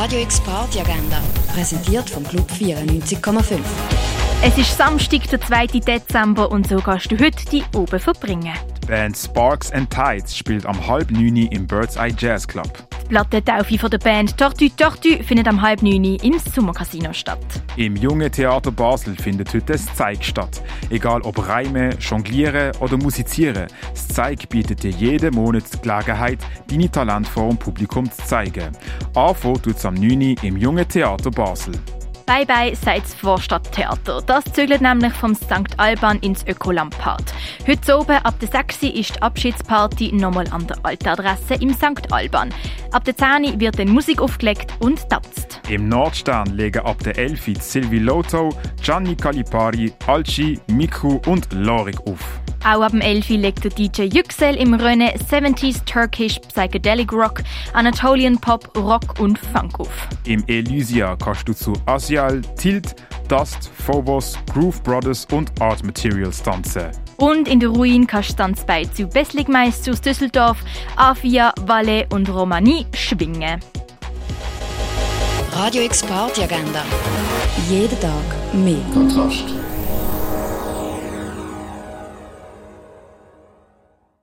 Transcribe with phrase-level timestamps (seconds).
[0.00, 1.20] Radio X Party Agenda,
[1.52, 3.58] präsentiert vom Club 94,5.
[4.44, 5.66] Es ist Samstag, der 2.
[5.80, 8.54] Dezember und so kannst du heute die oben verbringen.
[8.80, 12.87] Die Band Sparks and Tides spielt am halb neun im Bird's Eye Jazz Club.
[13.08, 17.38] Die Plattentaufe von der Band Tortue Tortue findet am halb neun im Sommercasino statt.
[17.76, 20.62] Im Junge Theater Basel findet heute das Zeig statt.
[20.90, 26.90] Egal ob Reime, Jonglieren oder Musizieren, das Zeig bietet dir jeden Monat die Gelegenheit, deine
[26.90, 28.76] Talente vor dem Publikum zu zeigen.
[29.14, 30.36] Anfangen tut es am 9.
[30.42, 31.72] im Junge Theater Basel.
[32.28, 34.20] Bye bye das Vorstadttheater.
[34.20, 35.64] Das zügelt nämlich vom St.
[35.78, 37.32] Alban ins Ökolampart.
[37.66, 42.12] Heute oben ab der 6 ist die Abschiedsparty nochmal an der alten Adresse im St.
[42.12, 42.52] Alban.
[42.92, 45.62] Ab der 10 wird dann Musik aufgelegt und tanzt.
[45.70, 48.50] Im Nordstern legen ab der 11 Silvi Loto,
[48.82, 52.40] Gianni Calipari, Alci, Miku und Lorik auf.
[52.68, 58.36] Auch ab dem 11 legt der DJ Yüksel im Rennen 70s Turkish Psychedelic Rock, Anatolian
[58.36, 60.08] Pop, Rock und Funk auf.
[60.26, 62.94] Im Elysia kannst du zu Asial, Tilt,
[63.28, 66.90] Dust, Phobos, Groove Brothers und Art Materials tanzen.
[67.16, 70.58] Und in der Ruin kannst du tanzen bei zu Bessligmeister aus Düsseldorf,
[70.96, 73.60] Afia, Valle und Romani schwingen.
[75.52, 76.84] Radio X Party Agenda.
[77.70, 78.12] Jeden Tag
[78.52, 78.76] mehr.
[78.92, 79.54] Kontrast.